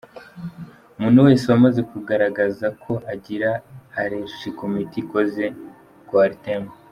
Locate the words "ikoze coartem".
5.03-6.63